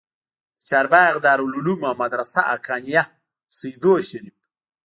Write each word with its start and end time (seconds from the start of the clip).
د 0.59 0.61
چارباغ 0.69 1.13
دارالعلوم 1.25 1.79
او 1.89 1.95
مدرسه 2.03 2.39
حقانيه 2.51 3.03
سېدو 3.57 3.93
شريف 4.09 4.37